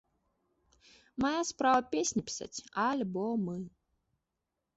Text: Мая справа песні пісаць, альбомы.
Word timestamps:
Мая 1.23 1.43
справа 1.49 1.81
песні 1.93 2.21
пісаць, 2.31 2.63
альбомы. 2.89 3.55